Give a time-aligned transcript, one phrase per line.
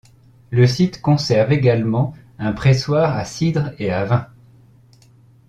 [0.49, 4.27] Le site conserve également, un pressoir à cidre et à vin.